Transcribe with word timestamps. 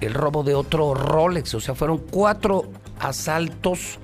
el 0.00 0.14
robo 0.14 0.42
de 0.42 0.54
otro 0.54 0.94
Rolex. 0.94 1.54
O 1.54 1.60
sea, 1.60 1.74
fueron 1.74 1.98
cuatro 1.98 2.70
asaltos 3.00 3.98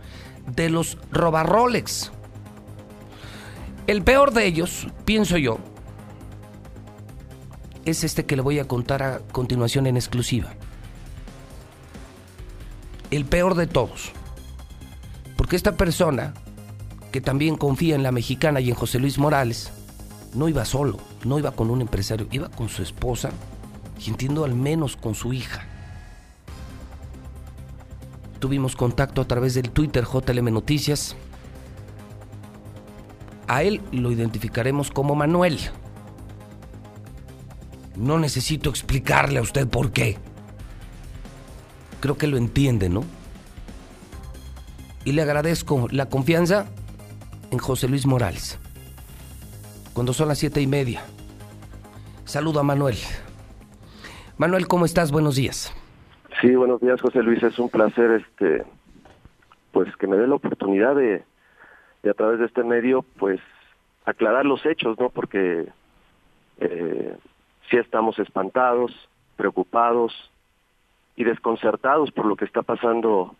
de 0.46 0.70
los 0.70 0.98
roba-Rolex. 1.10 2.12
El 3.86 4.02
peor 4.02 4.32
de 4.32 4.46
ellos, 4.46 4.88
pienso 5.04 5.36
yo, 5.36 5.58
es 7.84 8.02
este 8.02 8.24
que 8.24 8.36
le 8.36 8.42
voy 8.42 8.58
a 8.58 8.66
contar 8.66 9.02
a 9.02 9.18
continuación 9.18 9.86
en 9.86 9.96
exclusiva. 9.96 10.54
El 13.10 13.26
peor 13.26 13.54
de 13.54 13.66
todos. 13.66 14.10
Porque 15.36 15.56
esta 15.56 15.76
persona, 15.76 16.32
que 17.12 17.20
también 17.20 17.56
confía 17.56 17.94
en 17.94 18.02
la 18.02 18.12
mexicana 18.12 18.60
y 18.60 18.70
en 18.70 18.74
José 18.74 18.98
Luis 18.98 19.18
Morales, 19.18 19.70
no 20.32 20.48
iba 20.48 20.64
solo, 20.64 20.98
no 21.24 21.38
iba 21.38 21.52
con 21.52 21.70
un 21.70 21.80
empresario, 21.80 22.26
iba 22.30 22.48
con 22.48 22.68
su 22.68 22.82
esposa 22.82 23.30
y 24.04 24.10
entiendo 24.10 24.44
al 24.44 24.54
menos 24.54 24.96
con 24.96 25.14
su 25.14 25.32
hija. 25.32 25.66
Tuvimos 28.44 28.76
contacto 28.76 29.22
a 29.22 29.24
través 29.24 29.54
del 29.54 29.70
Twitter 29.70 30.04
JLM 30.04 30.52
Noticias. 30.52 31.16
A 33.48 33.62
él 33.62 33.80
lo 33.90 34.12
identificaremos 34.12 34.90
como 34.90 35.14
Manuel. 35.14 35.58
No 37.96 38.18
necesito 38.18 38.68
explicarle 38.68 39.38
a 39.38 39.42
usted 39.42 39.66
por 39.66 39.92
qué. 39.92 40.18
Creo 42.00 42.18
que 42.18 42.26
lo 42.26 42.36
entiende, 42.36 42.90
¿no? 42.90 43.02
Y 45.06 45.12
le 45.12 45.22
agradezco 45.22 45.88
la 45.90 46.10
confianza 46.10 46.66
en 47.50 47.58
José 47.58 47.88
Luis 47.88 48.04
Morales. 48.04 48.58
Cuando 49.94 50.12
son 50.12 50.28
las 50.28 50.36
siete 50.36 50.60
y 50.60 50.66
media. 50.66 51.02
Saludo 52.26 52.60
a 52.60 52.62
Manuel. 52.62 52.98
Manuel, 54.36 54.68
¿cómo 54.68 54.84
estás? 54.84 55.12
Buenos 55.12 55.36
días. 55.36 55.72
Sí, 56.40 56.54
buenos 56.54 56.80
días, 56.80 57.00
José 57.00 57.22
Luis. 57.22 57.42
Es 57.42 57.58
un 57.58 57.68
placer, 57.68 58.10
este, 58.10 58.64
pues, 59.72 59.94
que 59.96 60.06
me 60.06 60.16
dé 60.16 60.26
la 60.26 60.34
oportunidad 60.34 60.94
de, 60.94 61.22
de 62.02 62.10
a 62.10 62.14
través 62.14 62.40
de 62.40 62.46
este 62.46 62.64
medio, 62.64 63.04
pues, 63.18 63.40
aclarar 64.04 64.44
los 64.44 64.64
hechos, 64.66 64.98
¿no? 64.98 65.10
Porque 65.10 65.66
eh, 66.58 67.16
sí 67.70 67.76
estamos 67.76 68.18
espantados, 68.18 68.92
preocupados 69.36 70.12
y 71.16 71.24
desconcertados 71.24 72.10
por 72.10 72.26
lo 72.26 72.36
que 72.36 72.44
está 72.44 72.62
pasando, 72.62 73.34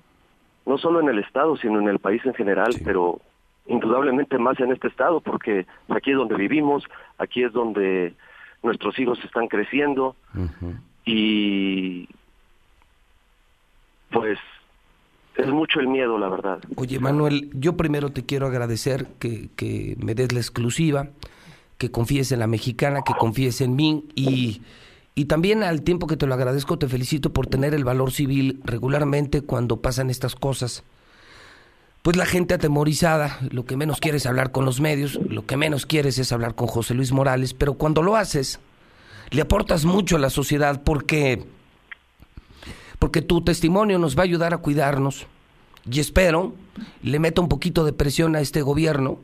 no 0.65 0.79
solo 0.79 1.01
en 1.01 1.09
el 1.09 1.19
Estado, 1.19 1.57
sino 1.57 1.81
en 1.81 1.89
el 1.89 1.99
país 1.99 2.25
en 2.25 2.35
general, 2.35 2.75
pero 2.85 3.21
indudablemente 3.67 4.39
más 4.39 4.59
en 4.61 4.73
este 4.73 4.89
Estado, 4.89 5.21
porque 5.21 5.67
aquí 5.89 6.13
es 6.13 6.17
donde 6.17 6.37
vivimos, 6.37 6.85
aquí 7.19 7.43
es 7.43 7.53
donde 7.53 8.15
nuestros 8.63 8.99
hijos 8.99 9.23
están 9.25 9.49
creciendo 9.49 10.17
y 11.05 12.09
pues 14.25 14.39
es 15.37 15.49
mucho 15.49 15.81
el 15.81 15.89
miedo, 15.89 16.17
la 16.17 16.31
verdad. 16.31 16.59
Oye, 16.77 16.99
Manuel, 16.99 17.51
yo 17.53 17.77
primero 17.77 18.11
te 18.11 18.25
quiero 18.25 18.47
agradecer 18.47 19.07
que, 19.19 19.51
que 19.55 19.97
me 19.99 20.15
des 20.15 20.33
la 20.33 20.41
exclusiva 20.41 21.09
que 21.77 21.91
confíes 21.91 22.33
en 22.33 22.39
la 22.39 22.47
mexicana, 22.47 23.03
que 23.05 23.13
confíes 23.13 23.61
en 23.61 23.77
mí 23.77 24.07
y, 24.15 24.63
y 25.15 25.27
también 25.27 25.63
al 25.63 25.83
tiempo 25.83 26.07
que 26.07 26.17
te 26.17 26.27
lo 26.27 26.33
agradezco, 26.33 26.79
te 26.79 26.89
felicito 26.89 27.35
por 27.35 27.47
tener 27.49 27.75
el 27.75 27.85
valor 27.85 28.13
civil 28.13 28.61
regularmente 28.65 29.43
cuando 29.43 29.83
pasan 29.83 30.09
estas 30.09 30.35
cosas. 30.35 30.85
Pues 32.01 32.17
la 32.17 32.25
gente 32.25 32.55
atemorizada, 32.55 33.39
lo 33.51 33.67
que 33.67 33.77
menos 33.77 34.01
quieres 34.01 34.23
es 34.23 34.27
hablar 34.27 34.53
con 34.53 34.65
los 34.65 34.81
medios, 34.81 35.19
lo 35.29 35.45
que 35.45 35.59
menos 35.59 35.85
quieres 35.85 36.17
es 36.17 36.33
hablar 36.33 36.55
con 36.55 36.69
José 36.69 36.95
Luis 36.95 37.13
Morales, 37.13 37.53
pero 37.53 37.75
cuando 37.75 38.01
lo 38.01 38.17
haces, 38.17 38.61
le 39.31 39.43
aportas 39.43 39.85
mucho 39.85 40.17
a 40.17 40.21
la 40.21 40.31
sociedad 40.31 40.81
porque, 40.83 41.45
porque 43.05 43.21
tu 43.21 43.43
testimonio 43.43 43.99
nos 43.99 44.17
va 44.17 44.23
a 44.23 44.25
ayudar 44.25 44.55
a 44.55 44.57
cuidarnos 44.57 45.27
y 45.85 46.01
espero 46.01 46.55
le 47.03 47.19
meta 47.19 47.43
un 47.43 47.51
poquito 47.51 47.85
de 47.85 47.93
presión 47.93 48.35
a 48.35 48.41
este 48.41 48.63
gobierno 48.63 49.19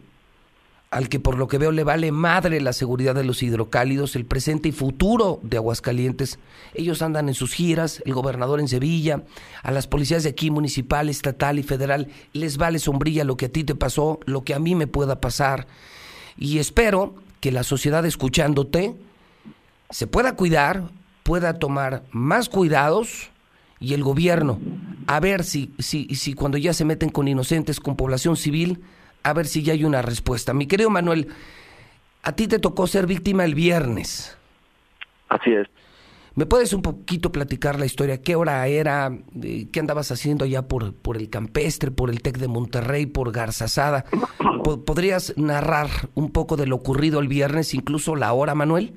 al 0.90 1.08
que 1.08 1.18
por 1.18 1.38
lo 1.38 1.48
que 1.48 1.56
veo 1.56 1.72
le 1.72 1.82
vale 1.82 2.12
madre 2.12 2.60
la 2.60 2.74
seguridad 2.74 3.14
de 3.14 3.24
los 3.24 3.42
hidrocálidos, 3.42 4.16
el 4.16 4.26
presente 4.26 4.68
y 4.68 4.72
futuro 4.72 5.40
de 5.42 5.56
Aguascalientes. 5.56 6.38
Ellos 6.74 7.00
andan 7.00 7.28
en 7.28 7.34
sus 7.34 7.54
giras, 7.54 8.02
el 8.04 8.12
gobernador 8.12 8.60
en 8.60 8.68
Sevilla, 8.68 9.22
a 9.62 9.70
las 9.70 9.86
policías 9.86 10.24
de 10.24 10.28
aquí, 10.28 10.50
municipal, 10.50 11.08
estatal 11.08 11.58
y 11.58 11.62
federal, 11.62 12.08
les 12.34 12.58
vale 12.58 12.80
sombrilla 12.80 13.24
lo 13.24 13.38
que 13.38 13.46
a 13.46 13.50
ti 13.50 13.64
te 13.64 13.74
pasó, 13.74 14.20
lo 14.26 14.44
que 14.44 14.52
a 14.52 14.58
mí 14.58 14.74
me 14.74 14.88
pueda 14.88 15.22
pasar. 15.22 15.66
Y 16.36 16.58
espero 16.58 17.14
que 17.40 17.50
la 17.50 17.62
sociedad 17.62 18.04
escuchándote 18.04 18.94
se 19.88 20.06
pueda 20.06 20.36
cuidar, 20.36 20.90
pueda 21.22 21.58
tomar 21.58 22.02
más 22.10 22.50
cuidados 22.50 23.29
y 23.80 23.94
el 23.94 24.04
gobierno, 24.04 24.60
a 25.06 25.18
ver 25.20 25.42
si, 25.42 25.72
si, 25.78 26.06
si 26.14 26.34
cuando 26.34 26.58
ya 26.58 26.74
se 26.74 26.84
meten 26.84 27.08
con 27.08 27.26
inocentes, 27.26 27.80
con 27.80 27.96
población 27.96 28.36
civil, 28.36 28.80
a 29.22 29.32
ver 29.32 29.46
si 29.46 29.62
ya 29.62 29.72
hay 29.72 29.84
una 29.84 30.02
respuesta. 30.02 30.54
Mi 30.54 30.66
querido 30.66 30.90
Manuel, 30.90 31.28
a 32.22 32.32
ti 32.32 32.46
te 32.46 32.58
tocó 32.58 32.86
ser 32.86 33.06
víctima 33.06 33.44
el 33.44 33.54
viernes. 33.54 34.36
Así 35.28 35.52
es. 35.52 35.66
¿Me 36.34 36.46
puedes 36.46 36.72
un 36.72 36.82
poquito 36.82 37.32
platicar 37.32 37.78
la 37.78 37.86
historia? 37.86 38.22
¿Qué 38.22 38.36
hora 38.36 38.66
era? 38.66 39.10
¿Qué 39.72 39.80
andabas 39.80 40.12
haciendo 40.12 40.44
allá 40.44 40.62
por, 40.62 40.94
por 40.94 41.16
el 41.16 41.28
Campestre, 41.28 41.90
por 41.90 42.08
el 42.08 42.22
TEC 42.22 42.38
de 42.38 42.48
Monterrey, 42.48 43.06
por 43.06 43.32
Garzazada? 43.32 44.04
¿Podrías 44.86 45.34
narrar 45.36 45.88
un 46.14 46.30
poco 46.30 46.56
de 46.56 46.66
lo 46.66 46.76
ocurrido 46.76 47.18
el 47.18 47.28
viernes, 47.28 47.74
incluso 47.74 48.14
la 48.14 48.32
hora, 48.32 48.54
Manuel? 48.54 48.94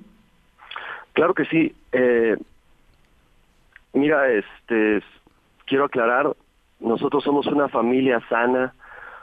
Claro 1.13 1.33
que 1.33 1.45
sí. 1.45 1.75
Eh, 1.91 2.38
mira, 3.93 4.29
este, 4.31 5.01
quiero 5.65 5.85
aclarar, 5.85 6.35
nosotros 6.79 7.23
somos 7.23 7.47
una 7.47 7.69
familia 7.69 8.19
sana, 8.27 8.73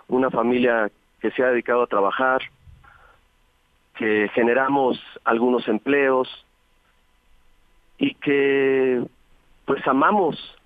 una 0.09 0.31
familia 0.31 0.91
que 1.21 1.31
se 1.33 1.43
ha 1.43 1.49
dedicado 1.49 1.83
a 1.83 1.87
trabajar, 1.87 2.41
que 3.97 4.31
generamos 4.35 4.99
algunos 5.25 5.69
empleos 5.69 6.29
y 7.99 8.15
que 8.15 9.05
pues 9.67 9.87
amamos 9.87 10.57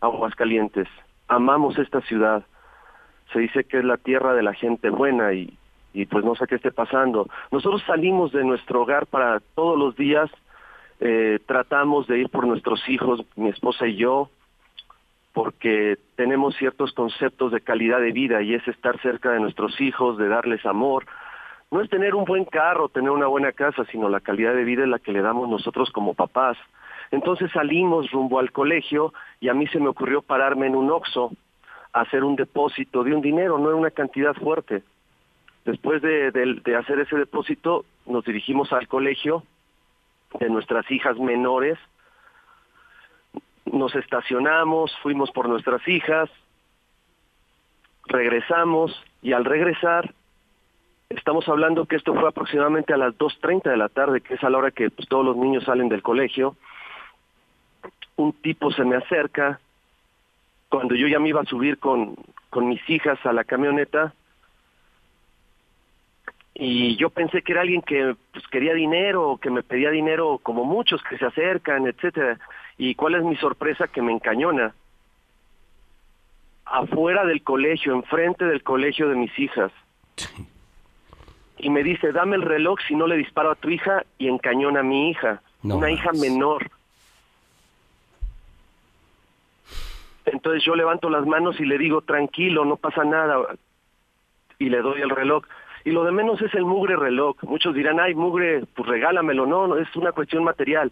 Aguascalientes, 0.00 0.86
amamos 1.28 1.78
esta 1.78 2.02
ciudad. 2.02 2.44
Se 3.32 3.38
dice 3.38 3.64
que 3.64 3.78
es 3.78 3.84
la 3.84 3.96
tierra 3.96 4.34
de 4.34 4.42
la 4.42 4.52
gente 4.52 4.90
buena 4.90 5.32
y, 5.32 5.56
y 5.94 6.04
pues 6.04 6.24
no 6.26 6.34
sé 6.34 6.46
qué 6.46 6.56
esté 6.56 6.70
pasando. 6.70 7.26
Nosotros 7.50 7.82
salimos 7.86 8.32
de 8.32 8.44
nuestro 8.44 8.82
hogar 8.82 9.06
para 9.06 9.40
todos 9.54 9.78
los 9.78 9.96
días, 9.96 10.30
eh, 11.00 11.38
tratamos 11.46 12.06
de 12.06 12.20
ir 12.20 12.28
por 12.28 12.46
nuestros 12.46 12.88
hijos, 12.88 13.24
mi 13.36 13.48
esposa 13.48 13.86
y 13.86 13.96
yo, 13.96 14.30
porque 15.32 15.98
tenemos 16.14 16.54
ciertos 16.56 16.92
conceptos 16.92 17.52
de 17.52 17.60
calidad 17.60 18.00
de 18.00 18.12
vida 18.12 18.40
y 18.42 18.54
es 18.54 18.66
estar 18.68 19.00
cerca 19.00 19.32
de 19.32 19.40
nuestros 19.40 19.80
hijos, 19.80 20.16
de 20.16 20.28
darles 20.28 20.64
amor. 20.64 21.06
No 21.70 21.80
es 21.80 21.90
tener 21.90 22.14
un 22.14 22.24
buen 22.24 22.44
carro, 22.44 22.88
tener 22.88 23.10
una 23.10 23.26
buena 23.26 23.50
casa, 23.50 23.84
sino 23.90 24.08
la 24.08 24.20
calidad 24.20 24.54
de 24.54 24.62
vida 24.62 24.84
es 24.84 24.88
la 24.88 25.00
que 25.00 25.12
le 25.12 25.22
damos 25.22 25.48
nosotros 25.48 25.90
como 25.90 26.14
papás. 26.14 26.56
Entonces 27.10 27.50
salimos 27.50 28.10
rumbo 28.12 28.38
al 28.38 28.52
colegio 28.52 29.12
y 29.40 29.48
a 29.48 29.54
mí 29.54 29.66
se 29.66 29.80
me 29.80 29.88
ocurrió 29.88 30.22
pararme 30.22 30.68
en 30.68 30.76
un 30.76 30.90
oxo 30.90 31.32
a 31.92 32.02
hacer 32.02 32.22
un 32.22 32.36
depósito 32.36 33.02
de 33.02 33.14
un 33.14 33.20
dinero, 33.20 33.58
no 33.58 33.68
era 33.68 33.76
una 33.76 33.90
cantidad 33.90 34.34
fuerte. 34.34 34.84
Después 35.64 36.00
de, 36.02 36.30
de, 36.30 36.60
de 36.64 36.76
hacer 36.76 37.00
ese 37.00 37.16
depósito, 37.16 37.84
nos 38.06 38.24
dirigimos 38.24 38.72
al 38.72 38.86
colegio 38.86 39.42
de 40.38 40.48
nuestras 40.48 40.90
hijas 40.90 41.18
menores, 41.18 41.78
nos 43.66 43.94
estacionamos, 43.94 44.96
fuimos 45.02 45.30
por 45.30 45.48
nuestras 45.48 45.86
hijas, 45.88 46.30
regresamos 48.06 48.92
y 49.22 49.32
al 49.32 49.44
regresar, 49.44 50.14
estamos 51.08 51.48
hablando 51.48 51.86
que 51.86 51.96
esto 51.96 52.14
fue 52.14 52.28
aproximadamente 52.28 52.92
a 52.92 52.96
las 52.98 53.14
2.30 53.14 53.70
de 53.70 53.76
la 53.76 53.88
tarde, 53.88 54.20
que 54.20 54.34
es 54.34 54.44
a 54.44 54.50
la 54.50 54.58
hora 54.58 54.70
que 54.70 54.90
pues, 54.90 55.08
todos 55.08 55.24
los 55.24 55.36
niños 55.36 55.64
salen 55.64 55.88
del 55.88 56.02
colegio, 56.02 56.56
un 58.16 58.32
tipo 58.32 58.70
se 58.70 58.84
me 58.84 58.96
acerca, 58.96 59.60
cuando 60.68 60.94
yo 60.94 61.06
ya 61.08 61.18
me 61.18 61.28
iba 61.28 61.40
a 61.40 61.46
subir 61.46 61.78
con, 61.78 62.16
con 62.50 62.68
mis 62.68 62.88
hijas 62.88 63.18
a 63.24 63.32
la 63.32 63.44
camioneta, 63.44 64.14
y 66.54 66.96
yo 66.96 67.10
pensé 67.10 67.42
que 67.42 67.52
era 67.52 67.62
alguien 67.62 67.82
que 67.82 68.14
pues, 68.32 68.46
quería 68.46 68.74
dinero, 68.74 69.38
que 69.42 69.50
me 69.50 69.64
pedía 69.64 69.90
dinero 69.90 70.38
como 70.42 70.64
muchos 70.64 71.02
que 71.02 71.18
se 71.18 71.26
acercan, 71.26 71.86
etcétera. 71.88 72.38
¿Y 72.78 72.94
cuál 72.94 73.16
es 73.16 73.24
mi 73.24 73.36
sorpresa? 73.36 73.88
Que 73.88 74.00
me 74.00 74.12
encañona. 74.12 74.72
Afuera 76.64 77.24
del 77.24 77.42
colegio, 77.42 77.92
enfrente 77.92 78.44
del 78.44 78.62
colegio 78.62 79.08
de 79.08 79.16
mis 79.16 79.36
hijas. 79.36 79.72
Y 81.58 81.70
me 81.70 81.82
dice, 81.82 82.12
dame 82.12 82.36
el 82.36 82.42
reloj 82.42 82.78
si 82.86 82.94
no 82.94 83.08
le 83.08 83.16
disparo 83.16 83.50
a 83.50 83.56
tu 83.56 83.70
hija 83.70 84.04
y 84.18 84.28
encañona 84.28 84.80
a 84.80 84.84
mi 84.84 85.10
hija, 85.10 85.42
una 85.62 85.90
hija 85.90 86.12
menor. 86.12 86.70
Entonces 90.24 90.64
yo 90.64 90.74
levanto 90.76 91.10
las 91.10 91.26
manos 91.26 91.58
y 91.60 91.64
le 91.64 91.78
digo, 91.78 92.02
tranquilo, 92.02 92.64
no 92.64 92.76
pasa 92.76 93.04
nada. 93.04 93.38
Y 94.58 94.68
le 94.68 94.80
doy 94.80 95.00
el 95.00 95.10
reloj 95.10 95.44
y 95.84 95.90
lo 95.90 96.04
de 96.04 96.12
menos 96.12 96.40
es 96.40 96.52
el 96.54 96.64
mugre 96.64 96.96
reloj. 96.96 97.36
Muchos 97.42 97.74
dirán, 97.74 98.00
ay, 98.00 98.14
mugre, 98.14 98.64
pues 98.74 98.88
regálamelo. 98.88 99.46
No, 99.46 99.66
no, 99.66 99.76
es 99.76 99.94
una 99.96 100.12
cuestión 100.12 100.42
material. 100.44 100.90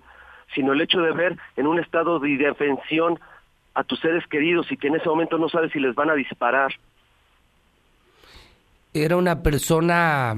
sino 0.55 0.75
el 0.75 0.83
hecho 0.83 1.00
de 1.00 1.12
ver 1.12 1.39
en 1.56 1.67
un 1.67 1.79
estado 1.79 2.19
de 2.19 2.29
indefensión 2.29 3.19
a 3.75 3.85
tus 3.85 3.99
seres 4.00 4.27
queridos 4.27 4.71
y 4.71 4.77
que 4.77 4.89
en 4.89 4.97
ese 4.97 5.09
momento 5.09 5.39
no 5.39 5.49
sabes 5.49 5.73
si 5.73 5.81
les 5.81 5.94
van 5.94 6.11
a 6.11 6.15
disparar. 6.15 6.73
Era 8.93 9.17
una 9.17 9.43
persona 9.43 10.35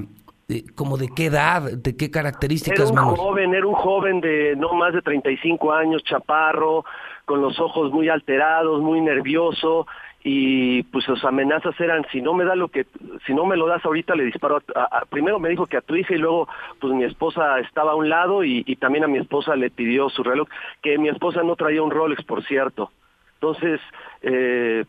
eh, 0.48 0.62
como 0.76 0.96
de 0.98 1.08
qué 1.08 1.26
edad, 1.26 1.62
de 1.62 1.96
qué 1.96 2.12
características, 2.12 2.92
Era 2.92 3.02
un 3.02 3.16
joven, 3.16 3.54
era 3.54 3.66
un 3.66 3.74
joven 3.74 4.20
de 4.20 4.54
no 4.56 4.72
más 4.74 4.92
de 4.92 5.02
35 5.02 5.72
años, 5.72 6.04
chaparro, 6.04 6.84
con 7.24 7.40
los 7.42 7.58
ojos 7.58 7.90
muy 7.90 8.08
alterados, 8.08 8.80
muy 8.80 9.00
nervioso 9.00 9.88
y 10.26 10.82
pues 10.84 11.04
sus 11.04 11.22
amenazas 11.22 11.78
eran 11.78 12.06
si 12.10 12.22
no 12.22 12.32
me 12.32 12.46
da 12.46 12.56
lo 12.56 12.68
que 12.68 12.86
si 13.26 13.34
no 13.34 13.44
me 13.44 13.58
lo 13.58 13.66
das 13.66 13.84
ahorita 13.84 14.14
le 14.14 14.24
disparo 14.24 14.62
a, 14.74 15.04
primero 15.04 15.38
me 15.38 15.50
dijo 15.50 15.66
que 15.66 15.76
a 15.76 15.82
tu 15.82 15.94
hija 15.96 16.14
y 16.14 16.18
luego 16.18 16.48
pues 16.80 16.94
mi 16.94 17.04
esposa 17.04 17.60
estaba 17.60 17.92
a 17.92 17.94
un 17.94 18.08
lado 18.08 18.42
y, 18.42 18.64
también 18.76 19.04
a 19.04 19.08
mi 19.08 19.18
esposa 19.18 19.54
le 19.54 19.70
pidió 19.70 20.08
su 20.08 20.22
reloj 20.22 20.48
que 20.82 20.96
mi 20.96 21.10
esposa 21.10 21.42
no 21.42 21.56
traía 21.56 21.82
un 21.82 21.90
Rolex 21.90 22.24
por 22.24 22.42
cierto. 22.44 22.90
Entonces 23.34 23.80
eh, 24.22 24.86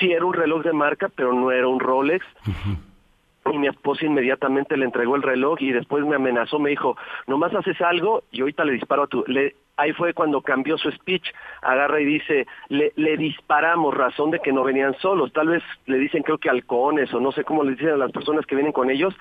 sí 0.00 0.10
era 0.10 0.24
un 0.24 0.34
reloj 0.34 0.64
de 0.64 0.72
marca 0.72 1.08
pero 1.14 1.32
no 1.32 1.52
era 1.52 1.68
un 1.68 1.78
Rolex. 1.78 2.26
Y 3.52 3.56
mi 3.56 3.68
esposa 3.68 4.04
inmediatamente 4.04 4.76
le 4.76 4.84
entregó 4.84 5.16
el 5.16 5.22
reloj 5.22 5.62
y 5.62 5.72
después 5.72 6.04
me 6.04 6.16
amenazó, 6.16 6.58
me 6.58 6.70
dijo, 6.70 6.96
nomás 7.26 7.54
haces 7.54 7.80
algo 7.80 8.22
y 8.32 8.42
ahorita 8.42 8.64
le 8.64 8.72
disparo 8.72 9.04
a 9.04 9.06
tu... 9.06 9.24
Le, 9.26 9.54
ahí 9.76 9.92
fue 9.92 10.14
cuando 10.14 10.40
cambió 10.42 10.76
su 10.78 10.90
speech, 10.90 11.32
agarra 11.62 12.00
y 12.00 12.04
dice, 12.04 12.46
le, 12.68 12.92
le 12.96 13.16
disparamos, 13.16 13.94
razón 13.94 14.30
de 14.30 14.40
que 14.40 14.52
no 14.52 14.62
venían 14.62 14.94
solos, 14.98 15.32
tal 15.32 15.48
vez 15.48 15.62
le 15.86 15.98
dicen 15.98 16.22
creo 16.22 16.38
que 16.38 16.50
halcones 16.50 17.12
o 17.14 17.20
no 17.20 17.32
sé 17.32 17.44
cómo 17.44 17.64
le 17.64 17.72
dicen 17.72 17.90
a 17.90 17.96
las 17.96 18.12
personas 18.12 18.46
que 18.46 18.54
vienen 18.54 18.72
con 18.72 18.90
ellos, 18.90 19.14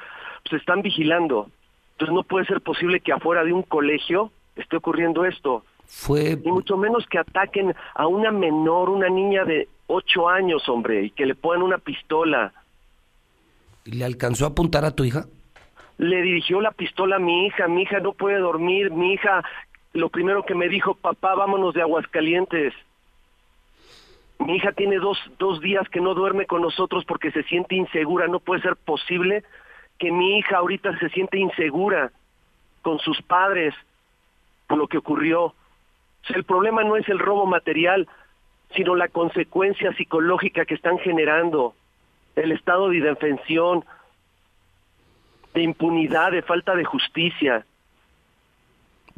pues 0.43 0.61
están 0.61 0.81
vigilando. 0.81 1.49
Entonces 1.93 2.15
no 2.15 2.23
puede 2.23 2.45
ser 2.45 2.61
posible 2.61 3.01
que 3.01 3.11
afuera 3.11 3.43
de 3.43 3.53
un 3.53 3.63
colegio 3.63 4.31
esté 4.55 4.77
ocurriendo 4.77 5.25
esto. 5.25 5.63
Fue... 5.85 6.37
Y 6.43 6.51
mucho 6.51 6.77
menos 6.77 7.05
que 7.07 7.17
ataquen 7.17 7.75
a 7.95 8.07
una 8.07 8.31
menor, 8.31 8.89
una 8.89 9.09
niña 9.09 9.43
de 9.43 9.67
ocho 9.87 10.29
años, 10.29 10.69
hombre, 10.69 11.03
y 11.03 11.09
que 11.09 11.25
le 11.25 11.35
pongan 11.35 11.63
una 11.63 11.77
pistola. 11.77 12.53
¿Le 13.85 14.05
alcanzó 14.05 14.45
a 14.45 14.49
apuntar 14.49 14.85
a 14.85 14.91
tu 14.91 15.03
hija? 15.03 15.25
Le 15.97 16.21
dirigió 16.21 16.61
la 16.61 16.71
pistola 16.71 17.17
a 17.17 17.19
mi 17.19 17.47
hija, 17.47 17.67
mi 17.67 17.81
hija 17.81 17.99
no 17.99 18.13
puede 18.13 18.37
dormir, 18.37 18.91
mi 18.91 19.13
hija 19.13 19.43
lo 19.99 20.09
primero 20.09 20.43
que 20.43 20.55
me 20.55 20.69
dijo, 20.69 20.95
papá, 20.95 21.35
vámonos 21.35 21.73
de 21.73 21.81
Aguascalientes. 21.81 22.73
Mi 24.39 24.55
hija 24.55 24.71
tiene 24.71 24.97
dos, 24.97 25.19
dos 25.37 25.59
días 25.59 25.87
que 25.89 25.99
no 25.99 26.13
duerme 26.13 26.45
con 26.45 26.61
nosotros 26.61 27.03
porque 27.05 27.31
se 27.31 27.43
siente 27.43 27.75
insegura. 27.75 28.27
No 28.27 28.39
puede 28.39 28.61
ser 28.61 28.75
posible 28.77 29.43
que 29.97 30.11
mi 30.11 30.37
hija 30.37 30.57
ahorita 30.57 30.97
se 30.97 31.09
siente 31.09 31.37
insegura 31.37 32.11
con 32.81 32.99
sus 32.99 33.21
padres 33.21 33.75
por 34.67 34.77
lo 34.77 34.87
que 34.87 34.97
ocurrió. 34.97 35.53
el 36.29 36.43
problema 36.43 36.83
no 36.83 36.95
es 36.95 37.07
el 37.09 37.19
robo 37.19 37.45
material, 37.45 38.07
sino 38.75 38.95
la 38.95 39.07
consecuencia 39.07 39.91
psicológica 39.93 40.65
que 40.65 40.75
están 40.75 40.99
generando 40.99 41.73
el 42.35 42.51
estado 42.51 42.89
de 42.89 42.97
indefensión, 42.97 43.83
de 45.53 45.63
impunidad, 45.63 46.31
de 46.31 46.43
falta 46.43 46.75
de 46.75 46.85
justicia. 46.85 47.65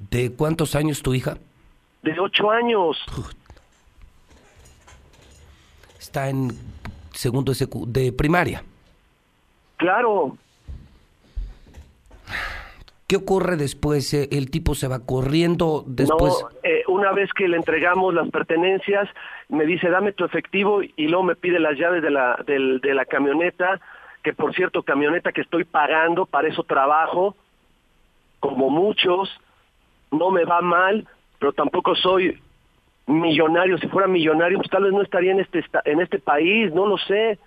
¿De 0.10 0.32
cuántos 0.34 0.76
años 0.76 1.02
tu 1.02 1.14
hija? 1.14 1.38
De 2.02 2.20
ocho 2.20 2.50
años. 2.50 2.98
Está 6.00 6.30
en 6.30 6.52
segundo 7.14 7.54
de 7.88 8.12
primaria. 8.12 8.64
Claro. 9.78 10.38
¿Qué 13.08 13.18
ocurre 13.18 13.58
después? 13.58 14.14
Eh, 14.14 14.30
¿El 14.32 14.50
tipo 14.50 14.74
se 14.74 14.88
va 14.88 15.06
corriendo 15.06 15.84
después? 15.86 16.34
No, 16.42 16.50
eh, 16.64 16.84
una 16.88 17.12
vez 17.12 17.30
que 17.34 17.48
le 17.48 17.58
entregamos 17.58 18.14
las 18.14 18.30
pertenencias, 18.30 19.08
me 19.50 19.66
dice, 19.66 19.90
dame 19.90 20.14
tu 20.14 20.24
efectivo 20.24 20.82
y 20.82 21.08
luego 21.08 21.24
me 21.24 21.36
pide 21.36 21.60
las 21.60 21.78
llaves 21.78 22.02
de 22.02 22.10
la, 22.10 22.42
de 22.48 22.94
la 22.96 23.06
camioneta, 23.06 23.80
que 24.24 24.34
por 24.34 24.56
cierto, 24.56 24.84
camioneta 24.84 25.32
que 25.34 25.42
estoy 25.42 25.66
pagando, 25.66 26.26
para 26.26 26.48
eso 26.48 26.64
trabajo, 26.64 27.36
como 28.40 28.70
muchos, 28.70 29.30
no 30.12 30.30
me 30.32 30.46
va 30.46 30.62
mal, 30.62 31.08
pero 31.40 31.54
tampoco 31.54 31.96
soy 31.96 32.40
millonario. 33.08 33.78
Si 33.78 33.88
fuera 33.88 34.08
millonario, 34.08 34.58
pues 34.60 34.70
tal 34.70 34.84
vez 34.84 34.94
no 34.94 35.02
estaría 35.02 35.32
en 35.32 35.40
este, 35.40 35.64
en 35.86 36.02
este 36.02 36.20
país, 36.20 36.74
no 36.74 36.86
lo 36.86 36.98
sé. 36.98 37.40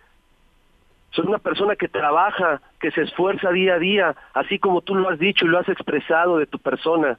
Soy 1.13 1.27
una 1.27 1.39
persona 1.39 1.77
que 1.77 1.89
trabaja, 1.89 2.61
que 2.81 2.91
se 2.91 3.03
esfuerza 3.03 3.51
día 3.51 3.75
a 3.75 3.79
día, 3.79 4.17
así 4.33 4.59
como 4.59 4.81
tú 4.81 4.97
lo 4.97 5.09
has 5.09 5.19
dicho 5.19 5.45
y 5.45 5.49
lo 5.49 5.59
has 5.61 5.69
expresado 5.69 6.39
de 6.39 6.47
tu 6.47 6.59
persona. 6.59 7.19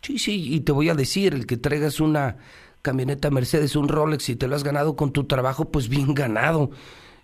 Sí, 0.00 0.18
sí, 0.18 0.54
y 0.54 0.60
te 0.60 0.72
voy 0.72 0.88
a 0.88 0.94
decir, 0.94 1.34
el 1.34 1.46
que 1.46 1.56
traigas 1.56 2.00
una 2.00 2.36
camioneta 2.82 3.30
Mercedes, 3.30 3.76
un 3.76 3.88
Rolex 3.88 4.28
y 4.28 4.36
te 4.36 4.46
lo 4.46 4.54
has 4.54 4.64
ganado 4.64 4.96
con 4.96 5.12
tu 5.12 5.24
trabajo, 5.24 5.70
pues 5.70 5.88
bien 5.88 6.14
ganado. 6.14 6.70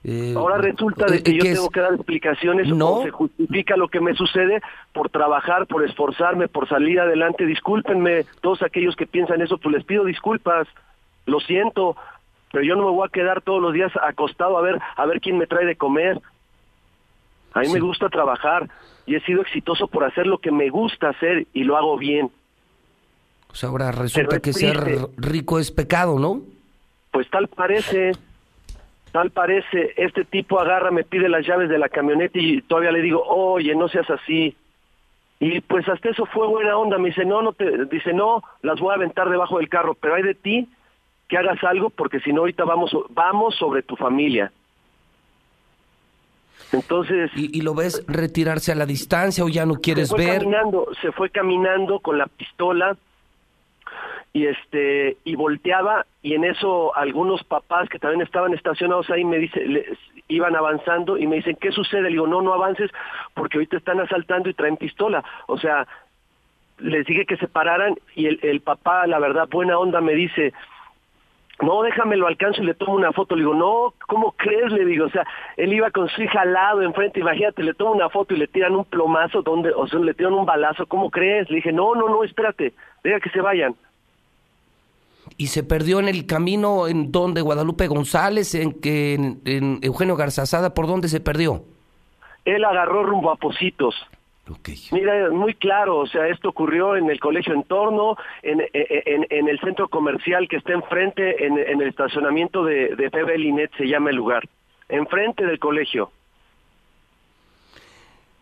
Eh, 0.02 0.32
Ahora 0.34 0.56
resulta 0.56 1.04
de 1.06 1.22
que 1.22 1.34
yo 1.34 1.42
tengo 1.42 1.68
que 1.68 1.80
dar 1.80 1.92
explicaciones 1.92 2.68
no 2.68 3.02
se 3.02 3.10
justifica 3.10 3.76
lo 3.76 3.88
que 3.88 4.00
me 4.00 4.14
sucede 4.14 4.62
por 4.94 5.10
trabajar, 5.10 5.66
por 5.66 5.84
esforzarme, 5.84 6.48
por 6.48 6.68
salir 6.68 7.00
adelante. 7.00 7.44
Discúlpenme, 7.44 8.24
todos 8.40 8.62
aquellos 8.62 8.96
que 8.96 9.06
piensan 9.06 9.42
eso, 9.42 9.58
pues 9.58 9.74
les 9.74 9.84
pido 9.84 10.04
disculpas. 10.04 10.66
Lo 11.26 11.38
siento, 11.40 11.96
pero 12.50 12.64
yo 12.64 12.76
no 12.76 12.86
me 12.86 12.90
voy 12.92 13.06
a 13.06 13.12
quedar 13.12 13.42
todos 13.42 13.60
los 13.60 13.74
días 13.74 13.92
acostado 14.02 14.56
a 14.56 14.62
ver 14.62 14.80
a 14.96 15.06
ver 15.06 15.20
quién 15.20 15.36
me 15.36 15.46
trae 15.46 15.66
de 15.66 15.76
comer. 15.76 16.18
A 17.52 17.60
mí 17.60 17.68
me 17.68 17.80
gusta 17.80 18.08
trabajar 18.08 18.70
y 19.06 19.16
he 19.16 19.20
sido 19.20 19.42
exitoso 19.42 19.88
por 19.88 20.04
hacer 20.04 20.26
lo 20.26 20.38
que 20.38 20.50
me 20.50 20.70
gusta 20.70 21.10
hacer 21.10 21.46
y 21.52 21.64
lo 21.64 21.76
hago 21.76 21.98
bien. 21.98 22.30
Pues 23.48 23.64
ahora 23.64 23.90
resulta 23.90 24.40
que 24.40 24.52
ser 24.52 25.08
rico 25.16 25.58
es 25.58 25.72
pecado, 25.72 26.18
¿no? 26.18 26.42
Pues 27.10 27.28
tal 27.28 27.48
parece, 27.48 28.12
tal 29.12 29.30
parece. 29.30 29.94
Este 29.96 30.24
tipo 30.24 30.60
agarra, 30.60 30.90
me 30.90 31.04
pide 31.04 31.28
las 31.28 31.46
llaves 31.46 31.68
de 31.68 31.78
la 31.78 31.88
camioneta 31.88 32.38
y 32.38 32.62
todavía 32.62 32.92
le 32.92 33.02
digo, 33.02 33.22
oye, 33.26 33.74
no 33.74 33.88
seas 33.88 34.08
así. 34.10 34.56
Y 35.38 35.60
pues 35.62 35.88
hasta 35.88 36.10
eso 36.10 36.26
fue 36.26 36.46
buena 36.46 36.76
onda. 36.76 36.98
Me 36.98 37.08
dice, 37.08 37.24
no, 37.24 37.42
no 37.42 37.52
te, 37.52 37.86
dice, 37.86 38.12
no, 38.12 38.42
las 38.62 38.78
voy 38.80 38.92
a 38.92 38.96
aventar 38.96 39.28
debajo 39.30 39.58
del 39.58 39.68
carro, 39.68 39.94
pero 39.94 40.14
hay 40.14 40.22
de 40.22 40.34
ti 40.34 40.68
que 41.28 41.38
hagas 41.38 41.62
algo 41.64 41.90
porque 41.90 42.20
si 42.20 42.32
no 42.32 42.40
ahorita 42.40 42.64
vamos, 42.64 42.90
vamos 43.10 43.54
sobre 43.56 43.82
tu 43.82 43.96
familia. 43.96 44.52
Entonces... 46.72 47.30
¿Y, 47.34 47.62
lo 47.62 47.74
ves 47.74 48.04
retirarse 48.06 48.72
a 48.72 48.74
la 48.74 48.86
distancia 48.86 49.44
o 49.44 49.48
ya 49.48 49.64
no 49.64 49.76
quieres 49.76 50.08
se 50.08 50.16
fue 50.16 50.26
ver? 50.26 50.42
Caminando, 50.42 50.88
se 51.00 51.12
fue 51.12 51.30
caminando 51.30 52.00
con 52.00 52.18
la 52.18 52.26
pistola 52.26 52.96
y 54.32 54.46
este 54.46 55.16
y 55.24 55.34
volteaba 55.34 56.06
y 56.22 56.34
en 56.34 56.44
eso 56.44 56.96
algunos 56.96 57.42
papás 57.44 57.88
que 57.88 57.98
también 57.98 58.22
estaban 58.22 58.54
estacionados 58.54 59.10
ahí 59.10 59.24
me 59.24 59.38
dice 59.38 59.60
iban 60.28 60.54
avanzando 60.54 61.18
y 61.18 61.26
me 61.26 61.36
dicen 61.36 61.56
qué 61.60 61.72
sucede 61.72 62.02
le 62.02 62.10
digo 62.10 62.26
no 62.28 62.40
no 62.40 62.52
avances 62.52 62.90
porque 63.34 63.58
ahorita 63.58 63.78
están 63.78 63.98
asaltando 64.00 64.48
y 64.48 64.54
traen 64.54 64.76
pistola 64.76 65.24
o 65.48 65.58
sea 65.58 65.86
les 66.78 67.04
dije 67.06 67.26
que 67.26 67.36
se 67.38 67.48
pararan 67.48 67.96
y 68.14 68.26
el, 68.26 68.38
el 68.42 68.60
papá 68.60 69.06
la 69.08 69.18
verdad 69.18 69.48
buena 69.50 69.78
onda 69.78 70.00
me 70.00 70.14
dice 70.14 70.52
no, 71.62 71.82
déjame 71.82 72.16
lo 72.16 72.26
alcanzo 72.26 72.62
y 72.62 72.66
le 72.66 72.74
tomo 72.74 72.94
una 72.94 73.12
foto. 73.12 73.36
Le 73.36 73.42
digo, 73.42 73.54
no, 73.54 73.92
¿cómo 74.06 74.32
crees? 74.32 74.72
Le 74.72 74.84
digo, 74.84 75.06
o 75.06 75.10
sea, 75.10 75.26
él 75.58 75.72
iba 75.72 75.90
con 75.90 76.08
su 76.08 76.22
hija 76.22 76.40
al 76.40 76.54
lado, 76.54 76.80
enfrente, 76.80 77.20
imagínate, 77.20 77.62
le 77.62 77.74
tomo 77.74 77.92
una 77.92 78.08
foto 78.08 78.34
y 78.34 78.38
le 78.38 78.46
tiran 78.46 78.74
un 78.74 78.86
plomazo, 78.86 79.42
donde, 79.42 79.70
o 79.70 79.86
sea, 79.86 80.00
le 80.00 80.14
tiran 80.14 80.32
un 80.32 80.46
balazo, 80.46 80.86
¿cómo 80.86 81.10
crees? 81.10 81.50
Le 81.50 81.56
dije, 81.56 81.72
no, 81.72 81.94
no, 81.94 82.08
no, 82.08 82.24
espérate, 82.24 82.72
deja 83.04 83.20
que 83.20 83.28
se 83.28 83.42
vayan. 83.42 83.74
¿Y 85.36 85.48
se 85.48 85.62
perdió 85.62 86.00
en 86.00 86.08
el 86.08 86.26
camino 86.26 86.86
en 86.86 87.12
donde 87.12 87.40
Guadalupe 87.40 87.86
González, 87.88 88.54
en, 88.54 88.72
que 88.80 89.14
en, 89.14 89.78
Eugenio 89.82 90.16
Garzazada, 90.16 90.74
por 90.74 90.86
dónde 90.86 91.08
se 91.08 91.20
perdió? 91.20 91.64
Él 92.44 92.64
agarró 92.64 93.04
rumbo 93.04 93.30
a 93.30 93.36
Positos. 93.36 93.94
Mira, 94.90 95.30
muy 95.30 95.54
claro, 95.54 95.98
o 95.98 96.06
sea, 96.06 96.26
esto 96.26 96.48
ocurrió 96.48 96.96
en 96.96 97.08
el 97.08 97.20
colegio 97.20 97.54
Entorno, 97.54 98.16
en, 98.42 98.60
en, 98.72 99.26
en 99.30 99.48
el 99.48 99.60
centro 99.60 99.88
comercial 99.88 100.48
que 100.48 100.56
está 100.56 100.72
enfrente, 100.72 101.46
en, 101.46 101.56
en 101.56 101.80
el 101.80 101.88
estacionamiento 101.88 102.64
de, 102.64 102.96
de 102.96 103.38
Linet, 103.38 103.70
se 103.76 103.86
llama 103.86 104.10
el 104.10 104.16
lugar, 104.16 104.48
enfrente 104.88 105.46
del 105.46 105.60
colegio. 105.60 106.10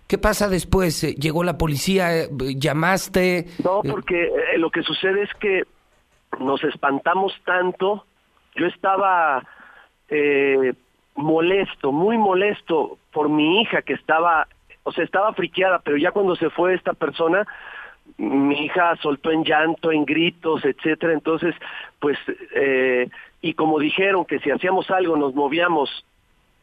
¿Qué 0.09 0.17
pasa 0.17 0.49
después? 0.49 1.05
Eh, 1.05 1.15
¿Llegó 1.17 1.45
la 1.45 1.59
policía? 1.59 2.17
Eh, 2.17 2.29
¿Llamaste? 2.57 3.47
No, 3.63 3.83
porque 3.83 4.25
eh, 4.25 4.57
lo 4.57 4.71
que 4.71 4.83
sucede 4.83 5.23
es 5.23 5.31
que 5.39 5.65
nos 6.39 6.63
espantamos 6.65 7.33
tanto. 7.45 8.05
Yo 8.55 8.67
estaba 8.67 9.43
molesto, 11.15 11.93
muy 11.93 12.17
molesto 12.17 12.99
por 13.13 13.29
mi 13.29 13.61
hija 13.61 13.83
que 13.83 13.93
estaba 13.93 14.47
o 14.89 14.93
sea, 14.93 15.05
estaba 15.05 15.35
friqueada, 15.35 15.81
pero 15.81 15.99
ya 15.99 16.13
cuando 16.13 16.35
se 16.35 16.49
fue 16.49 16.73
esta 16.73 16.95
persona, 16.95 17.47
mi 18.17 18.65
hija 18.65 18.97
soltó 19.03 19.31
en 19.31 19.45
llanto, 19.45 19.93
en 19.93 20.07
gritos, 20.07 20.65
etcétera, 20.65 21.13
entonces, 21.13 21.55
pues, 22.01 22.17
eh, 22.55 23.07
y 23.43 23.53
como 23.53 23.79
dijeron 23.79 24.25
que 24.25 24.39
si 24.39 24.51
hacíamos 24.51 24.91
algo, 24.91 25.15
nos 25.19 25.35
movíamos, 25.35 25.91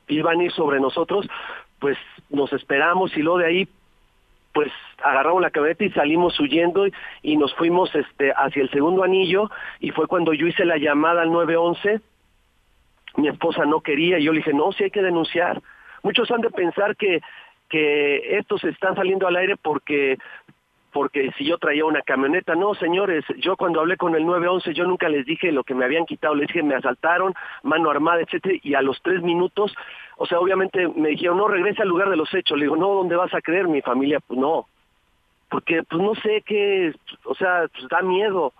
iban 0.08 0.40
a 0.40 0.44
ir 0.44 0.52
sobre 0.54 0.80
nosotros, 0.80 1.28
pues 1.78 2.00
nos 2.32 2.52
esperamos 2.52 3.16
y 3.16 3.22
luego 3.22 3.38
de 3.38 3.46
ahí 3.46 3.68
pues 4.56 4.72
agarramos 5.04 5.42
la 5.42 5.52
camioneta 5.52 5.84
y 5.84 5.92
salimos 5.92 6.40
huyendo 6.40 6.88
y, 7.22 7.36
nos 7.36 7.54
fuimos 7.56 7.94
este 7.94 8.32
hacia 8.32 8.64
el 8.64 8.72
segundo 8.72 9.04
anillo 9.04 9.52
y 9.82 9.92
fue 9.92 10.08
cuando 10.08 10.34
yo 10.34 10.48
hice 10.48 10.64
la 10.64 10.78
llamada 10.78 11.24
al 11.24 11.32
911 11.34 12.00
mi 13.18 13.28
esposa 13.28 13.66
no 13.66 13.82
quería 13.82 14.18
y 14.18 14.24
yo 14.24 14.32
le 14.32 14.38
dije 14.38 14.54
no 14.54 14.72
sí 14.72 14.86
hay 14.86 14.92
que 14.92 15.02
denunciar 15.02 15.62
muchos 16.04 16.32
han 16.32 16.40
de 16.40 16.52
pensar 16.52 16.96
que 16.96 17.20
que 17.70 18.38
estos 18.38 18.64
están 18.64 18.96
saliendo 18.96 19.28
al 19.28 19.36
aire 19.36 19.58
porque 19.58 20.18
porque 20.96 21.30
si 21.38 21.44
yo 21.44 21.58
traía 21.58 21.84
una 21.84 22.04
camioneta, 22.04 22.56
no, 22.56 22.74
señores, 22.74 23.26
yo 23.40 23.58
cuando 23.58 23.82
hablé 23.82 23.98
con 23.98 24.16
el 24.16 24.26
911, 24.26 24.74
yo 24.74 24.86
nunca 24.86 25.10
les 25.10 25.26
dije 25.26 25.52
lo 25.52 25.66
que 25.66 25.76
me 25.76 25.84
habían 25.84 26.06
quitado, 26.06 26.36
les 26.36 26.48
dije 26.48 26.64
me 26.64 26.74
asaltaron, 26.74 27.34
mano 27.64 27.90
armada, 27.90 28.22
etcétera, 28.22 28.56
y 28.64 28.76
a 28.76 28.82
los 28.82 29.02
tres 29.02 29.22
minutos, 29.22 29.76
o 30.16 30.26
sea, 30.26 30.40
obviamente 30.40 30.88
me 30.88 31.10
dijeron, 31.10 31.38
no, 31.38 31.50
regrese 31.50 31.82
al 31.82 31.90
lugar 31.90 32.10
de 32.10 32.16
los 32.16 32.34
hechos, 32.34 32.58
le 32.58 32.64
digo, 32.64 32.78
no, 32.78 32.88
¿dónde 32.94 33.18
vas 33.18 33.34
a 33.34 33.42
creer 33.42 33.68
mi 33.68 33.82
familia? 33.82 34.22
Pues 34.26 34.40
no, 34.40 34.68
porque 35.50 35.84
pues 35.84 36.02
no 36.02 36.16
sé 36.16 36.42
qué, 36.46 36.94
o 37.26 37.36
sea, 37.36 37.66
pues 37.74 37.90
da 37.90 38.02
miedo. 38.02 38.54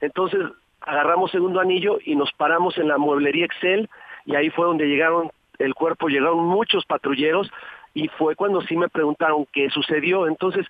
Entonces 0.00 0.40
agarramos 0.82 1.32
segundo 1.32 1.58
anillo 1.58 1.98
y 2.04 2.14
nos 2.14 2.30
paramos 2.34 2.78
en 2.78 2.86
la 2.86 2.96
mueblería 2.96 3.46
Excel 3.46 3.90
y 4.24 4.36
ahí 4.36 4.50
fue 4.50 4.66
donde 4.66 4.86
llegaron 4.86 5.32
el 5.58 5.74
cuerpo, 5.74 6.06
llegaron 6.06 6.46
muchos 6.46 6.84
patrulleros 6.84 7.50
y 7.92 8.06
fue 8.06 8.36
cuando 8.36 8.60
sí 8.62 8.76
me 8.76 8.88
preguntaron 8.88 9.46
qué 9.52 9.68
sucedió. 9.68 10.28
Entonces, 10.28 10.64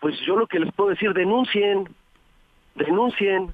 pues 0.00 0.14
yo 0.26 0.36
lo 0.36 0.46
que 0.46 0.60
les 0.60 0.72
puedo 0.74 0.90
decir, 0.90 1.12
denuncien, 1.12 1.88
denuncien. 2.74 3.52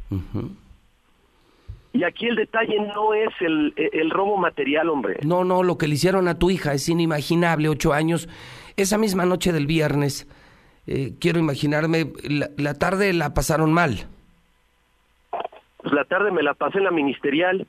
Y 1.92 2.04
aquí 2.04 2.26
el 2.26 2.36
detalle 2.36 2.78
no 2.80 3.14
es 3.14 3.30
el, 3.40 3.72
el, 3.76 4.10
robo 4.10 4.36
material, 4.36 4.90
hombre. 4.90 5.18
No, 5.24 5.44
no, 5.44 5.62
lo 5.62 5.78
que 5.78 5.88
le 5.88 5.94
hicieron 5.94 6.28
a 6.28 6.38
tu 6.38 6.50
hija 6.50 6.74
es 6.74 6.88
inimaginable, 6.88 7.68
ocho 7.68 7.92
años. 7.92 8.28
Esa 8.76 8.98
misma 8.98 9.24
noche 9.24 9.52
del 9.52 9.66
viernes, 9.66 10.28
eh, 10.86 11.14
quiero 11.20 11.38
imaginarme, 11.38 12.12
la, 12.56 12.74
tarde 12.74 13.12
la 13.12 13.32
pasaron 13.32 13.72
mal. 13.72 14.06
Pues 15.78 15.94
la 15.94 16.04
tarde 16.04 16.30
me 16.30 16.42
la 16.42 16.54
pasé 16.54 16.78
en 16.78 16.84
la 16.84 16.90
ministerial. 16.90 17.66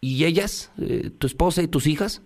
¿Y 0.00 0.24
ellas? 0.24 0.72
Eh, 0.80 1.10
¿Tu 1.18 1.26
esposa 1.26 1.62
y 1.62 1.68
tus 1.68 1.86
hijas? 1.86 2.22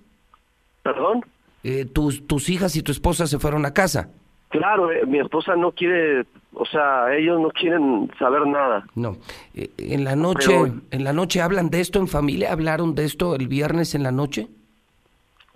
¿Perdón? 0.82 1.24
Eh, 1.64 1.84
tus, 1.84 2.26
tus 2.26 2.48
hijas 2.48 2.76
y 2.76 2.82
tu 2.82 2.92
esposa 2.92 3.26
se 3.26 3.38
fueron 3.38 3.64
a 3.64 3.72
casa. 3.72 4.10
Claro, 4.58 4.90
eh, 4.90 5.04
mi 5.06 5.18
esposa 5.18 5.54
no 5.56 5.72
quiere, 5.72 6.24
o 6.54 6.64
sea, 6.64 7.14
ellos 7.14 7.40
no 7.40 7.50
quieren 7.50 8.10
saber 8.18 8.46
nada. 8.46 8.86
No. 8.94 9.16
Eh, 9.54 9.70
en 9.78 10.04
la 10.04 10.16
noche, 10.16 10.54
en 10.90 11.04
la 11.04 11.12
noche 11.12 11.42
hablan 11.42 11.68
de 11.68 11.80
esto 11.80 11.98
en 11.98 12.08
familia, 12.08 12.52
hablaron 12.52 12.94
de 12.94 13.04
esto 13.04 13.34
el 13.34 13.48
viernes 13.48 13.94
en 13.94 14.02
la 14.02 14.12
noche. 14.12 14.48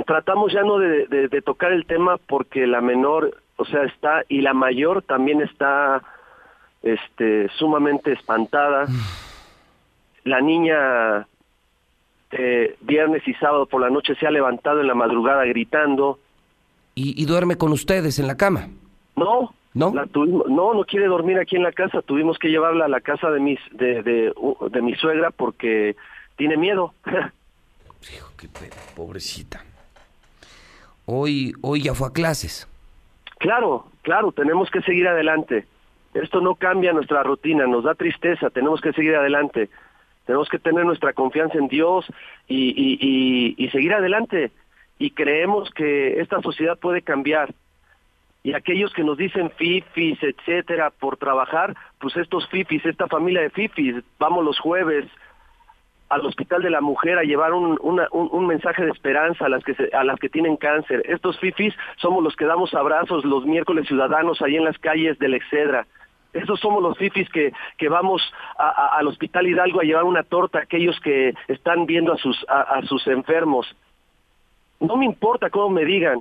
Tratamos 0.07 0.53
ya 0.53 0.63
no 0.63 0.79
de, 0.79 1.07
de, 1.07 1.43
tocar 1.43 1.73
el 1.73 1.87
tema 1.87 2.17
porque 2.27 2.67
la 2.67 2.81
menor, 2.81 3.43
o 3.57 3.65
sea, 3.65 3.85
está 3.85 4.23
y 4.29 4.41
la 4.41 4.55
mayor 4.55 5.03
también 5.03 5.41
está, 5.43 6.03
este, 6.83 7.49
sumamente 7.59 8.13
espantada. 8.13 8.87
la 10.25 10.41
niña 10.41 11.27
eh, 12.33 12.77
viernes 12.83 13.27
y 13.27 13.35
sábado 13.35 13.67
por 13.67 13.81
la 13.81 13.91
noche 13.91 14.15
se 14.17 14.27
ha 14.27 14.31
levantado 14.31 14.81
en 14.81 14.87
la 14.87 14.95
madrugada 14.95 15.45
gritando. 15.45 16.19
¿Y, 16.95 17.21
y 17.21 17.27
duerme 17.27 17.57
con 17.57 17.73
ustedes 17.73 18.19
en 18.19 18.27
la 18.27 18.37
cama? 18.37 18.69
No, 19.21 19.55
¿No? 19.75 19.93
no, 19.93 20.75
no 20.75 20.85
quiere 20.85 21.07
dormir 21.07 21.39
aquí 21.39 21.57
en 21.57 21.63
la 21.63 21.73
casa. 21.73 22.01
Tuvimos 22.01 22.39
que 22.39 22.49
llevarla 22.49 22.87
a 22.87 22.89
la 22.89 23.01
casa 23.01 23.31
de 23.31 23.39
mis 23.39 23.61
de, 23.73 24.03
de, 24.03 24.83
mi 24.83 24.95
suegra 24.95 25.31
porque 25.31 25.95
tiene 26.37 26.57
miedo. 26.57 26.95
Hijo, 28.15 28.33
qué 28.39 28.49
pobrecita. 28.97 29.63
Hoy 31.05 31.53
hoy 31.61 31.83
ya 31.83 31.95
fue 31.95 32.09
a 32.09 32.13
clases. 32.13 32.67
Claro, 33.39 33.87
claro, 34.03 34.33
tenemos 34.33 34.71
que 34.71 34.81
seguir 34.83 35.07
adelante. 35.07 35.67
Esto 36.15 36.41
no 36.41 36.55
cambia 36.55 36.93
nuestra 36.93 37.23
rutina, 37.23 37.67
nos 37.67 37.85
da 37.85 37.95
tristeza, 37.95 38.51
tenemos 38.51 38.81
que 38.81 38.93
seguir 38.93 39.15
adelante. 39.15 39.69
Tenemos 40.25 40.49
que 40.49 40.59
tener 40.59 40.85
nuestra 40.85 41.13
confianza 41.13 41.59
en 41.59 41.69
Dios 41.69 42.07
y, 42.49 42.71
y, 42.77 43.55
y 43.57 43.69
seguir 43.71 43.93
adelante. 43.93 44.51
Y 44.99 45.11
creemos 45.11 45.71
que 45.71 46.21
esta 46.21 46.41
sociedad 46.41 46.79
puede 46.79 47.03
cambiar 47.03 47.55
y 48.43 48.55
aquellos 48.55 48.93
que 48.95 49.05
nos 49.05 49.19
dicen 49.19 49.51
fifis, 49.51 50.19
etcétera, 50.23 50.91
por 50.91 51.17
trabajar, 51.19 51.77
pues 51.99 52.17
estos 52.17 52.49
fifis, 52.49 52.85
esta 52.87 53.07
familia 53.07 53.43
de 53.43 53.51
fifis, 53.51 53.97
vamos 54.19 54.45
los 54.45 54.59
jueves 54.59 55.07
al 56.09 56.27
Hospital 56.27 56.63
de 56.63 56.71
la 56.71 56.81
Mujer 56.81 57.19
a 57.19 57.23
llevar 57.23 57.53
un, 57.53 57.79
un, 57.81 58.47
mensaje 58.47 58.85
de 58.85 58.91
esperanza 58.91 59.47
a 59.47 59.49
las 59.49 59.63
que 59.63 59.77
a 59.93 60.03
las 60.03 60.19
que 60.19 60.29
tienen 60.29 60.57
cáncer. 60.57 61.03
Estos 61.07 61.39
fifis 61.39 61.73
somos 61.99 62.25
los 62.25 62.35
que 62.35 62.47
damos 62.47 62.75
abrazos 62.75 63.25
los 63.25 63.45
miércoles 63.45 63.87
ciudadanos 63.87 64.43
ahí 64.43 64.57
en 64.57 64.65
las 64.65 64.77
calles 64.79 65.19
del 65.21 65.35
Excedra. 65.35 65.87
Esos 66.33 66.59
somos 66.59 66.83
los 66.83 66.99
fifis 66.99 67.29
que, 67.31 67.53
que 67.77 67.89
vamos 67.89 68.23
al 68.57 69.07
Hospital 69.07 69.47
Hidalgo 69.47 69.81
a 69.81 69.85
llevar 69.85 70.05
una 70.05 70.25
torta 70.25 70.59
a 70.59 70.63
aquellos 70.63 70.99
que 71.01 71.35
están 71.47 71.87
viendo 71.87 72.13
a 72.13 72.17
sus, 72.17 72.45
a 72.49 72.81
sus 72.87 73.07
enfermos. 73.07 73.67
No 74.81 74.97
me 74.97 75.05
importa 75.05 75.51
cómo 75.51 75.71
me 75.71 75.85
digan, 75.85 76.21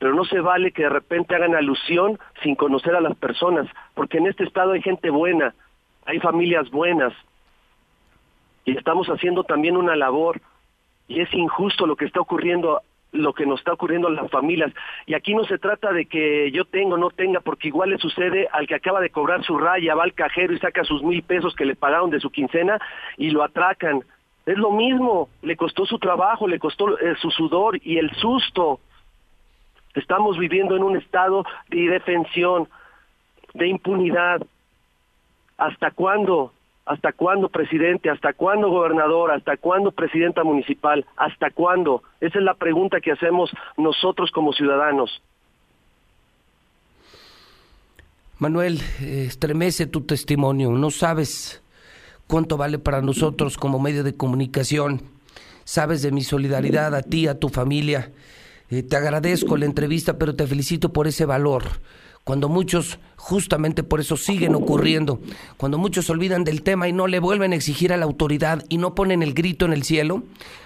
pero 0.00 0.14
no 0.14 0.24
se 0.24 0.40
vale 0.40 0.72
que 0.72 0.84
de 0.84 0.88
repente 0.88 1.36
hagan 1.36 1.54
alusión 1.54 2.18
sin 2.42 2.56
conocer 2.56 2.96
a 2.96 3.02
las 3.02 3.16
personas, 3.18 3.68
porque 3.94 4.16
en 4.16 4.26
este 4.26 4.44
estado 4.44 4.72
hay 4.72 4.80
gente 4.80 5.10
buena, 5.10 5.54
hay 6.06 6.18
familias 6.20 6.70
buenas, 6.70 7.12
y 8.64 8.76
estamos 8.76 9.08
haciendo 9.08 9.44
también 9.44 9.76
una 9.76 9.94
labor, 9.94 10.40
y 11.06 11.20
es 11.20 11.32
injusto 11.34 11.86
lo 11.86 11.96
que 11.96 12.06
está 12.06 12.18
ocurriendo 12.18 12.80
lo 13.12 13.32
que 13.32 13.44
nos 13.44 13.58
está 13.58 13.72
ocurriendo 13.72 14.06
a 14.06 14.12
las 14.12 14.30
familias. 14.30 14.72
Y 15.04 15.14
aquí 15.14 15.34
no 15.34 15.44
se 15.44 15.58
trata 15.58 15.92
de 15.92 16.06
que 16.06 16.50
yo 16.52 16.64
tengo 16.64 16.94
o 16.94 16.96
no 16.96 17.10
tenga, 17.10 17.40
porque 17.40 17.66
igual 17.68 17.90
le 17.90 17.98
sucede 17.98 18.48
al 18.52 18.68
que 18.68 18.76
acaba 18.76 19.00
de 19.00 19.10
cobrar 19.10 19.42
su 19.44 19.58
raya, 19.58 19.96
va 19.96 20.04
al 20.04 20.14
cajero 20.14 20.52
y 20.52 20.60
saca 20.60 20.84
sus 20.84 21.02
mil 21.02 21.22
pesos 21.24 21.54
que 21.56 21.64
le 21.64 21.74
pagaron 21.74 22.10
de 22.10 22.20
su 22.20 22.30
quincena 22.30 22.78
y 23.16 23.30
lo 23.30 23.42
atracan. 23.42 24.02
Es 24.46 24.56
lo 24.56 24.70
mismo, 24.70 25.28
le 25.42 25.56
costó 25.56 25.86
su 25.86 25.98
trabajo, 25.98 26.46
le 26.46 26.60
costó 26.60 26.96
eh, 27.00 27.16
su 27.20 27.30
sudor 27.30 27.80
y 27.82 27.98
el 27.98 28.12
susto. 28.12 28.78
Estamos 29.94 30.38
viviendo 30.38 30.76
en 30.76 30.82
un 30.82 30.96
estado 30.96 31.44
de 31.68 31.78
indefensión, 31.78 32.68
de 33.54 33.68
impunidad. 33.68 34.40
¿Hasta 35.58 35.90
cuándo? 35.90 36.52
¿Hasta 36.86 37.12
cuándo, 37.12 37.48
presidente? 37.48 38.10
¿Hasta 38.10 38.32
cuándo, 38.32 38.68
gobernador? 38.68 39.30
¿Hasta 39.32 39.56
cuándo, 39.56 39.92
presidenta 39.92 40.42
municipal? 40.42 41.04
¿Hasta 41.16 41.50
cuándo? 41.50 42.02
Esa 42.20 42.38
es 42.38 42.44
la 42.44 42.54
pregunta 42.54 43.00
que 43.00 43.12
hacemos 43.12 43.50
nosotros 43.76 44.30
como 44.30 44.52
ciudadanos. 44.52 45.22
Manuel, 48.38 48.80
estremece 49.00 49.86
tu 49.86 50.00
testimonio. 50.00 50.70
No 50.70 50.90
sabes 50.90 51.62
cuánto 52.26 52.56
vale 52.56 52.78
para 52.78 53.02
nosotros 53.02 53.58
como 53.58 53.78
medio 53.78 54.02
de 54.02 54.16
comunicación. 54.16 55.02
Sabes 55.64 56.00
de 56.00 56.10
mi 56.10 56.22
solidaridad 56.22 56.94
a 56.94 57.02
ti, 57.02 57.28
a 57.28 57.38
tu 57.38 57.50
familia. 57.50 58.10
Eh, 58.70 58.84
te 58.84 58.96
agradezco 58.96 59.56
la 59.56 59.66
entrevista, 59.66 60.16
pero 60.16 60.36
te 60.36 60.46
felicito 60.46 60.92
por 60.92 61.08
ese 61.08 61.24
valor. 61.24 61.64
Cuando 62.22 62.48
muchos, 62.48 62.98
justamente 63.16 63.82
por 63.82 63.98
eso 63.98 64.16
siguen 64.16 64.54
ocurriendo, 64.54 65.20
cuando 65.56 65.78
muchos 65.78 66.08
olvidan 66.10 66.44
del 66.44 66.62
tema 66.62 66.86
y 66.86 66.92
no 66.92 67.08
le 67.08 67.18
vuelven 67.18 67.52
a 67.52 67.56
exigir 67.56 67.92
a 67.92 67.96
la 67.96 68.04
autoridad 68.04 68.64
y 68.68 68.76
no 68.76 68.94
ponen 68.94 69.22
el 69.22 69.34
grito 69.34 69.64
en 69.64 69.72
el 69.72 69.82
cielo, 69.82 70.22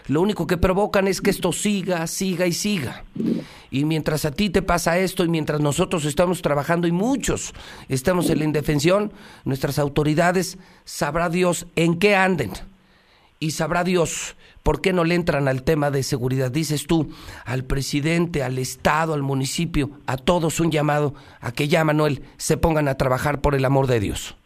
lo 0.08 0.20
único 0.20 0.46
que 0.46 0.58
provocan 0.58 1.08
es 1.08 1.22
que 1.22 1.30
esto 1.30 1.52
siga, 1.52 2.06
siga 2.06 2.46
y 2.46 2.52
siga. 2.52 3.04
Y 3.70 3.84
mientras 3.84 4.24
a 4.24 4.32
ti 4.32 4.50
te 4.50 4.62
pasa 4.62 4.98
esto 4.98 5.24
y 5.24 5.28
mientras 5.28 5.60
nosotros 5.60 6.04
estamos 6.04 6.42
trabajando 6.42 6.86
y 6.86 6.92
muchos 6.92 7.54
estamos 7.88 8.28
en 8.28 8.40
la 8.40 8.44
indefensión, 8.44 9.12
nuestras 9.44 9.78
autoridades 9.78 10.58
sabrá 10.84 11.30
Dios 11.30 11.66
en 11.76 11.98
qué 11.98 12.16
anden 12.16 12.50
y 13.38 13.52
sabrá 13.52 13.84
Dios 13.84 14.36
por 14.64 14.80
qué 14.80 14.92
no 14.92 15.04
le 15.04 15.14
entran 15.14 15.46
al 15.46 15.62
tema 15.62 15.92
de 15.92 16.02
seguridad. 16.02 16.50
Dices 16.50 16.88
tú, 16.88 17.12
al 17.44 17.64
presidente, 17.64 18.42
al 18.42 18.58
Estado, 18.58 19.14
al 19.14 19.22
municipio, 19.22 19.90
a 20.06 20.16
todos 20.16 20.58
un 20.58 20.72
llamado 20.72 21.14
a 21.40 21.52
que 21.52 21.68
ya, 21.68 21.84
Manuel, 21.84 22.22
se 22.38 22.56
pongan 22.56 22.88
a 22.88 22.96
trabajar 22.96 23.40
por 23.42 23.54
el 23.54 23.64
amor 23.66 23.86
de 23.86 24.00
Dios. 24.00 24.36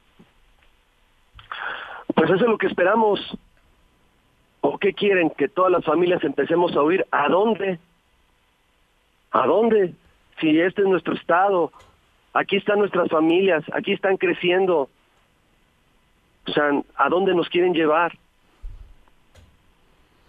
Pues 2.14 2.30
eso 2.30 2.44
es 2.44 2.50
lo 2.50 2.58
que 2.58 2.66
esperamos. 2.66 3.20
¿O 4.60 4.76
qué 4.76 4.92
quieren? 4.92 5.30
Que 5.30 5.48
todas 5.48 5.70
las 5.70 5.84
familias 5.84 6.22
empecemos 6.24 6.74
a 6.74 6.82
oír. 6.82 7.06
¿A 7.12 7.28
dónde? 7.28 7.78
¿A 9.30 9.46
dónde? 9.46 9.94
Si 10.40 10.58
este 10.60 10.82
es 10.82 10.88
nuestro 10.88 11.14
estado, 11.14 11.70
aquí 12.34 12.56
están 12.56 12.80
nuestras 12.80 13.08
familias, 13.08 13.62
aquí 13.72 13.92
están 13.92 14.16
creciendo. 14.16 14.88
O 16.48 16.52
sea, 16.52 16.82
¿a 16.96 17.08
dónde 17.08 17.34
nos 17.34 17.48
quieren 17.48 17.72
llevar? 17.72 18.18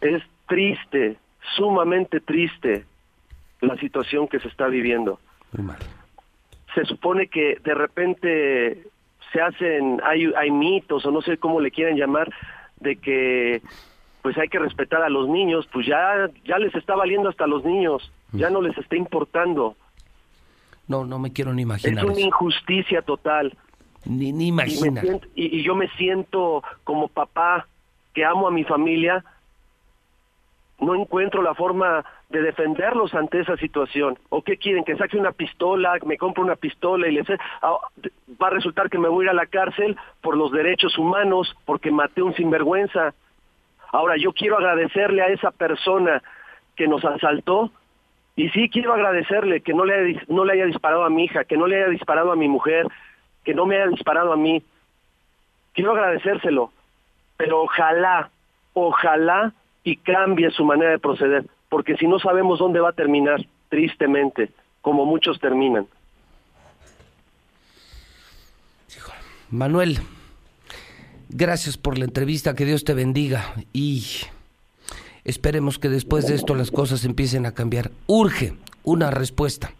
Es 0.01 0.24
triste, 0.48 1.18
sumamente 1.56 2.20
triste 2.20 2.86
la 3.62 3.75
situación 3.77 4.27
que 4.27 4.39
se 4.39 4.48
está 4.48 4.68
viviendo. 4.68 5.20
Se 6.74 6.86
supone 6.86 7.27
que 7.27 7.58
de 7.63 7.74
repente 7.74 8.84
se 9.32 9.41
hacen, 9.41 10.01
hay, 10.03 10.32
hay 10.38 10.51
mitos 10.51 11.06
o 11.06 11.12
no 11.12 11.22
sé 11.22 11.38
cómo 11.38 11.60
le 11.60 11.72
quieren 11.72 11.98
llamar, 11.98 12.32
de 12.79 12.96
que 12.96 13.62
pues 14.22 14.38
hay 14.38 14.50
que 14.50 14.60
respetar 14.60 15.01
a 15.01 15.10
los 15.10 15.29
niños, 15.29 15.68
pues 15.72 15.88
ya, 15.88 16.29
ya 16.44 16.58
les 16.58 16.74
está 16.75 16.96
valiendo 16.96 17.29
hasta 17.29 17.46
a 17.46 17.48
los 17.48 17.63
niños, 17.63 18.12
ya 18.34 18.50
no 18.50 18.62
les 18.62 18.77
está 18.77 18.96
importando. 18.96 19.75
No, 20.88 21.06
no 21.06 21.20
me 21.20 21.32
quiero 21.32 21.53
ni 21.53 21.62
imaginar. 21.62 22.03
Es 22.03 22.10
una 22.10 22.20
injusticia 22.20 23.01
total. 23.01 23.56
Ni, 24.06 24.32
ni 24.34 24.48
imaginar. 24.48 25.06
Y, 25.36 25.60
y, 25.60 25.63
yo 25.63 25.75
me 25.75 25.88
siento 25.89 26.63
como 26.84 27.08
papá 27.08 27.68
que 28.13 28.25
amo 28.25 28.48
a 28.48 28.51
mi 28.51 28.63
familia, 28.63 29.24
no 30.81 30.95
encuentro 30.95 31.41
la 31.41 31.53
forma 31.53 32.05
de 32.29 32.41
defenderlos 32.41 33.13
ante 33.13 33.41
esa 33.41 33.57
situación. 33.57 34.17
¿O 34.29 34.41
qué 34.41 34.57
quieren? 34.57 34.83
Que 34.83 34.95
saque 34.95 35.17
una 35.17 35.31
pistola, 35.31 35.98
me 36.05 36.17
compro 36.17 36.43
una 36.43 36.55
pistola 36.55 37.07
y 37.07 37.13
les... 37.13 37.27
Ah, 37.62 37.77
va 38.41 38.48
a 38.48 38.51
resultar 38.51 38.89
que 38.89 38.98
me 38.98 39.09
voy 39.09 39.24
a 39.24 39.25
ir 39.25 39.29
a 39.31 39.33
la 39.33 39.45
cárcel 39.45 39.98
por 40.21 40.38
los 40.38 40.51
derechos 40.51 40.98
humanos, 40.98 41.55
porque 41.65 41.91
maté 41.91 42.21
un 42.21 42.36
sinvergüenza. 42.36 43.13
Ahora, 43.91 44.15
yo 44.17 44.31
quiero 44.33 44.57
agradecerle 44.57 45.21
a 45.21 45.27
esa 45.27 45.51
persona 45.51 46.21
que 46.75 46.88
nos 46.88 47.03
asaltó 47.03 47.71
y 48.36 48.50
sí 48.51 48.69
quiero 48.69 48.93
agradecerle 48.93 49.62
que 49.62 49.74
no 49.74 49.83
le, 49.83 49.95
haya, 49.95 50.21
no 50.29 50.45
le 50.45 50.53
haya 50.53 50.65
disparado 50.65 51.03
a 51.03 51.09
mi 51.09 51.25
hija, 51.25 51.43
que 51.43 51.57
no 51.57 51.67
le 51.67 51.75
haya 51.75 51.89
disparado 51.89 52.31
a 52.31 52.38
mi 52.38 52.48
mujer, 52.48 52.88
que 53.43 53.53
no 53.53 53.65
me 53.65 53.75
haya 53.75 53.88
disparado 53.88 54.31
a 54.31 54.38
mí. 54.38 54.63
Quiero 55.74 55.91
agradecérselo, 55.91 56.71
pero 57.36 57.63
ojalá, 57.63 58.29
ojalá 58.74 59.53
y 59.83 59.98
cambie 59.98 60.51
su 60.51 60.65
manera 60.65 60.91
de 60.91 61.00
proceder, 61.00 61.45
porque 61.69 61.95
si 61.98 62.07
no 62.07 62.19
sabemos 62.19 62.59
dónde 62.59 62.79
va 62.79 62.89
a 62.89 62.93
terminar, 62.93 63.45
tristemente, 63.69 64.50
como 64.81 65.05
muchos 65.05 65.39
terminan. 65.39 65.88
Manuel, 69.51 69.98
gracias 71.29 71.77
por 71.77 71.98
la 71.98 72.05
entrevista, 72.05 72.55
que 72.55 72.65
Dios 72.65 72.83
te 72.83 72.93
bendiga 72.93 73.53
y 73.74 74.03
esperemos 75.24 75.79
que 75.79 75.89
después 75.89 76.27
de 76.27 76.36
esto 76.36 76.53
las 76.53 76.69
cosas 76.69 77.03
empiecen 77.03 77.48
a 77.48 77.53
cambiar. 77.53 77.89
Urge 78.05 78.53
una 78.83 79.09
respuesta 79.09 79.71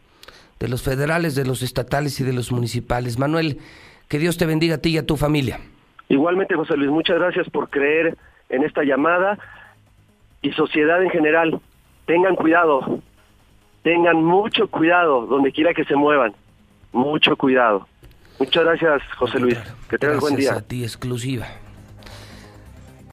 de 0.60 0.68
los 0.70 0.82
federales, 0.82 1.36
de 1.36 1.46
los 1.46 1.62
estatales 1.62 2.20
y 2.20 2.24
de 2.24 2.34
los 2.34 2.52
municipales. 2.52 3.20
Manuel, 3.20 3.60
que 4.08 4.18
Dios 4.18 4.38
te 4.38 4.48
bendiga 4.48 4.76
a 4.76 4.78
ti 4.80 4.90
y 4.90 4.98
a 4.98 5.06
tu 5.06 5.18
familia. 5.18 5.60
Igualmente, 6.10 6.56
José 6.56 6.76
Luis, 6.76 6.90
muchas 6.90 7.18
gracias 7.20 7.48
por 7.52 7.70
creer 7.70 8.18
en 8.50 8.64
esta 8.64 8.84
llamada 8.84 9.38
y 10.42 10.52
sociedad 10.52 11.02
en 11.04 11.10
general, 11.10 11.60
tengan 12.06 12.36
cuidado, 12.36 13.02
tengan 13.84 14.24
mucho 14.24 14.68
cuidado 14.68 15.26
donde 15.26 15.52
quiera 15.52 15.74
que 15.74 15.86
se 15.86 15.96
muevan, 15.96 16.34
mucho 16.92 17.36
cuidado. 17.36 17.88
Muchas 18.40 18.64
gracias, 18.64 19.02
José 19.18 19.40
Luis. 19.40 19.58
Que 19.90 19.98
tengas 19.98 20.22
buen 20.22 20.36
día. 20.36 20.54
A 20.54 20.62
ti, 20.62 20.84
exclusiva. 20.84 21.48